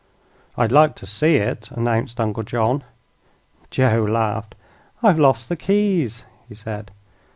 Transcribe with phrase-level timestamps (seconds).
[0.57, 2.83] "I'd like to see it," announced Uncle John.
[3.69, 4.55] Joe laughed.
[5.03, 6.89] "I've lost the keys," he said.